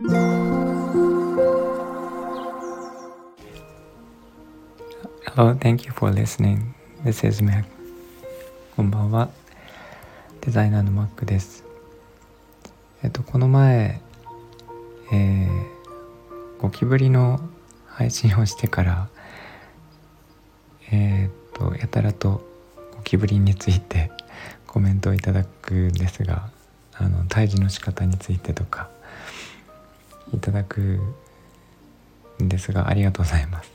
[0.00, 0.14] Hello,
[5.56, 6.72] thank you for listening.
[7.04, 7.64] This is Mac.
[8.76, 9.28] こんばんは。
[10.42, 11.64] デザイナーの Mac です。
[13.02, 14.00] えっと、この前、
[15.12, 15.66] えー、
[16.60, 17.40] ゴキブリの
[17.88, 19.08] 配信をしてから、
[20.92, 22.48] えー、っと、やたらと
[22.94, 24.12] ゴキブリについて
[24.68, 26.50] コメントをいただくんですが、
[26.94, 28.90] あの、退治の仕方についてとか、
[30.32, 31.00] いただく
[32.42, 33.70] んですが、ありがとうございます。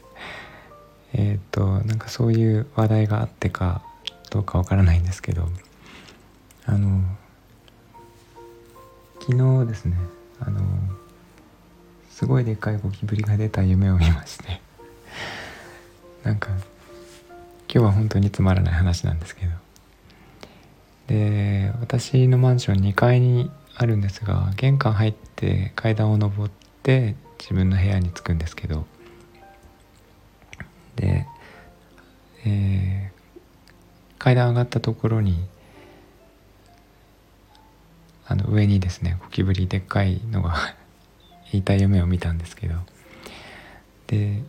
[1.13, 3.81] えっ、となんかそういう話題があってか
[4.33, 5.47] どうかわからないんですけど
[6.65, 7.03] あの
[9.19, 9.95] 昨日ですね
[10.39, 10.59] あの
[12.09, 14.59] すごいでっかいゴキブリが出た夢を見まして
[16.25, 16.63] なんか今
[17.67, 19.51] 日は本当につまらない話なんですけど
[21.07, 26.49] で私のマンション2階にあるんですが玄関入って階段を上っ
[26.83, 28.85] て自分の部屋に着くんですけど。
[30.95, 31.25] で、
[32.45, 35.45] えー、階段上がったところに
[38.27, 40.55] あの上にですねゴキブリでっかいのが
[41.51, 42.75] いた夢を見たんですけど。
[44.07, 44.43] で、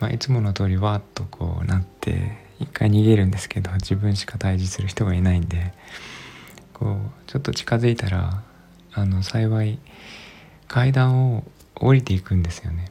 [0.00, 5.72] まあ、いつもの通りわっとこうなって一回逃げるんですけど自分しか退治する人がいないんで。
[6.78, 8.42] こうちょっと近づいたら
[8.92, 9.78] あの幸い
[10.66, 12.90] 階段を降りていくんですよね。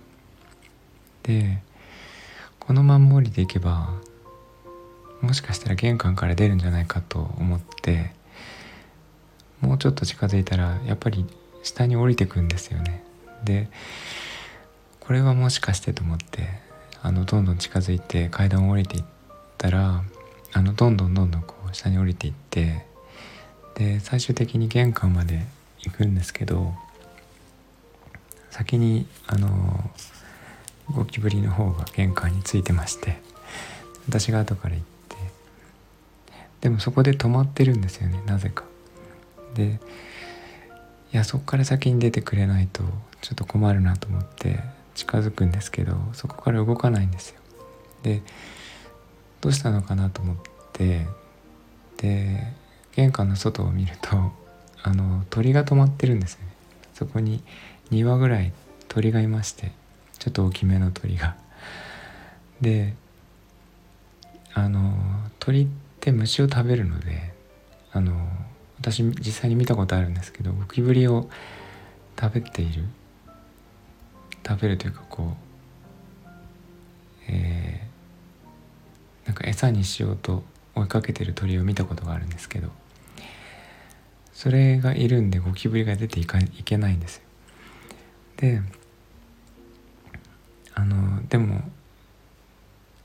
[1.24, 1.62] で
[2.60, 3.94] このまま降りていけば
[5.22, 8.12] もしかしたら玄関から出るんじゃないかと思って
[9.62, 11.26] もうちょっと近づいたらやっぱり
[11.64, 13.04] 下に降りてくんですよね
[13.44, 13.70] で
[15.00, 16.48] これはもしかしてと思って
[17.02, 19.04] あのどんどん近づいて階段を降りていっ
[19.58, 20.04] たら
[20.54, 22.87] あのどんどんどんどんこう下に降りていって
[23.78, 25.46] で最終的に玄関まで
[25.82, 26.74] 行くんですけど
[28.50, 29.92] 先にあの
[30.92, 33.20] ゴキブリの方が玄関についてまして
[34.08, 35.16] 私が後から行って
[36.62, 38.64] でもそこで止まってるんですよねなぜか。
[39.54, 39.80] で
[41.14, 42.84] いやそこから先に出てくれないと
[43.22, 44.60] ちょっと困るなと思って
[44.96, 47.40] 近づくんですけどそこから動かないんですよ。
[48.04, 48.24] で
[49.40, 50.36] どうしたのかなと思っ
[50.74, 51.06] て
[51.98, 52.54] で
[52.98, 54.34] 玄関の外を見ると
[54.82, 56.48] あの鳥が止まってるんですよね
[56.96, 57.44] そこに
[57.92, 58.52] 2羽ぐらい
[58.88, 59.72] 鳥がいまして
[60.18, 61.38] ちょっと大きめの鳥が。
[62.60, 62.96] で
[64.56, 64.98] あの
[65.38, 65.68] 鳥っ
[66.00, 67.32] て虫を食べるので
[67.92, 68.28] あの
[68.80, 71.30] 私実際に見たことあるんですけどゴキブリを
[72.20, 72.86] 食べている
[74.48, 75.48] 食べるというかこう
[77.28, 80.44] えー、なんか餌にしようと
[80.74, 82.72] 追いかけてる鳥を見たことがあるんですけど
[84.38, 87.24] それがいるんでゴキブリが出ていかいけないんですよ。
[88.38, 88.62] で
[90.76, 91.62] あのでも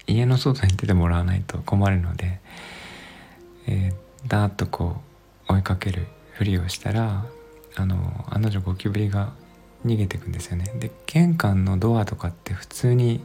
[0.07, 2.39] 家の外に出てもらわないと困るので、
[3.67, 5.01] えー、ダーッとこ
[5.49, 7.25] う追いかけるふりをしたら
[7.77, 9.33] あのあの女ゴキブリが
[9.87, 13.25] 逃げていくんですよねで玄関のドアとかって普通に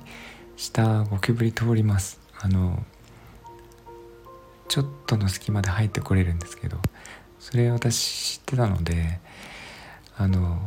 [0.55, 2.85] 下ゴキブリ通りますあの
[4.69, 6.77] ちょっとの隙間で入ってこれるんですけど
[7.39, 9.19] それ私知ってたので
[10.17, 10.59] あの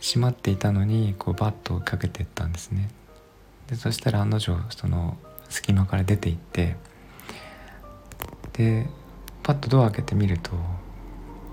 [0.00, 2.88] 閉まっていたのにこうバッと追いかけてったんですね。
[3.68, 5.16] でそしたら案の定その
[5.48, 6.76] 隙間から出ていって
[8.52, 8.86] で
[9.42, 10.52] パッとドア開けてみると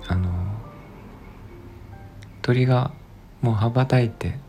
[0.08, 0.32] あの
[2.42, 2.92] 鳥が
[3.42, 4.40] もう羽ばたいて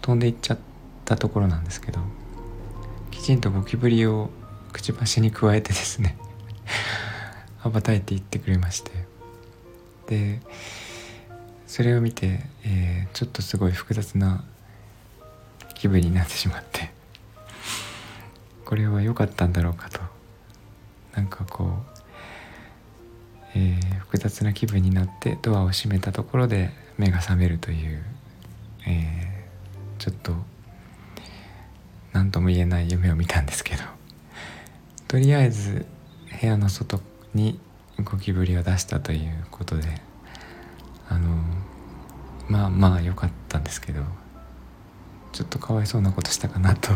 [0.00, 0.58] 飛んでいっちゃっ
[1.04, 2.00] たところなんですけど
[3.10, 4.30] きちんとゴキブリを
[4.72, 6.16] くちばしに加えてですね
[7.64, 8.90] 羽ばたいていってくれまして。
[10.06, 10.40] で
[11.66, 14.44] それを見て、えー、ちょっとすごい複雑な
[15.74, 16.90] 気分になってしまって。
[18.66, 20.00] これは良かったんだろうかと。
[21.16, 22.00] なんかこう、
[23.54, 28.04] えー、複雑な気分になってドアを閉めたところで目が覚めるという、
[28.86, 30.36] えー、ちょっと
[32.12, 33.82] 何とも言えない夢を見たんですけど。
[35.08, 35.86] とりあえず
[36.40, 37.00] 部屋の外
[37.34, 37.58] に
[38.02, 40.00] ゴキブリを出したということで
[41.08, 41.28] あの
[42.48, 44.02] まあまあ良かったんですけど
[45.32, 46.92] ちょっとかわいそうなことしたかなと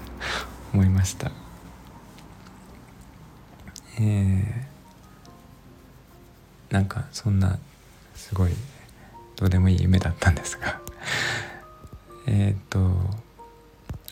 [0.72, 1.30] 思いました。
[4.00, 7.58] えー、なんかそんな
[8.14, 8.52] すごい
[9.36, 10.80] どうでもいい夢だったんですが
[12.26, 12.92] えっと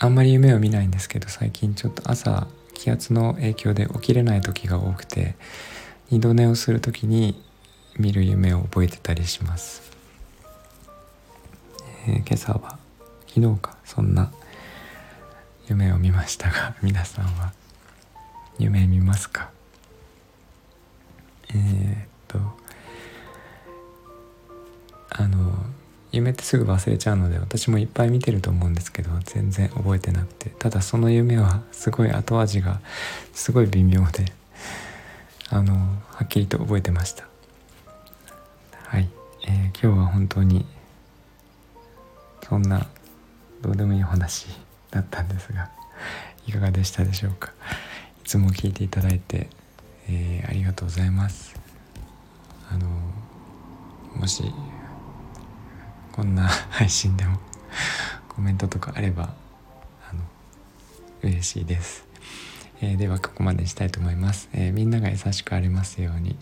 [0.00, 5.34] あんまり夢を見ないんですけど最近ちょっと朝気圧の影響で起きれない時が多くて
[6.10, 7.42] 二度寝をする時に
[7.98, 9.82] 見る夢を覚えてたりします、
[12.06, 12.78] えー、今朝は
[13.26, 14.30] 昨日かそんな
[15.68, 17.52] 夢を見ましたが 皆さんは
[18.58, 19.50] 夢見ますか？
[21.50, 22.38] えー、っと
[25.10, 25.52] あの
[26.16, 30.50] 夢ってすぐ忘れちゃうので私もいっぱい見てると思うんですけど全然覚えてなくて。
[30.58, 32.80] ただその夢はすごい後味が
[33.32, 34.24] すごい微妙で
[35.50, 37.28] あのはっきりと覚えてました。
[38.86, 39.08] はい、
[39.46, 40.66] えー、今日は本当に
[42.48, 42.86] そんな
[43.60, 44.46] どうでもいいお話
[44.90, 45.70] だったんですが
[46.46, 47.52] いかがでしたでしょうか。
[48.24, 49.48] いつも聞いていただいて、
[50.08, 51.54] えー、ありがとうございます。
[52.70, 52.88] あの
[54.16, 54.42] もし
[56.16, 57.38] こんな配信でも
[58.28, 59.34] コメントとかあれば
[60.10, 60.22] あの
[61.22, 62.06] 嬉しいです、
[62.80, 66.36] えー、ではここまでしたいと思います、えー、みんなが優しくありますように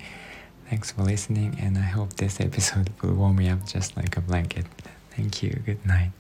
[0.71, 4.23] Thanks for listening and I hope this episode will warm me up just like a
[4.23, 4.65] blanket.
[5.15, 5.63] Thank you.
[5.67, 6.11] Good night.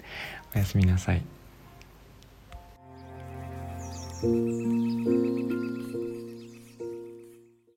[0.54, 1.22] おやすみなさい。